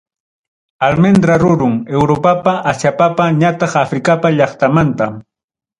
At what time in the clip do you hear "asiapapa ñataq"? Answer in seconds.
2.73-3.71